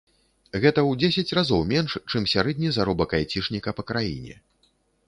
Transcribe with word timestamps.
Гэта 0.63 0.79
ў 0.83 0.91
дзесяць 1.01 1.35
разоў 1.39 1.61
менш, 1.75 1.91
чым 2.09 2.27
сярэдні 2.35 2.75
заробак 2.79 3.09
айцішніка 3.21 3.69
па 3.83 3.89
краіне. 3.93 4.35